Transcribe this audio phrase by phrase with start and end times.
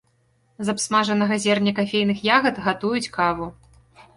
[0.69, 3.53] З абсмажанага зерня кафейных ягад гатуюць каву.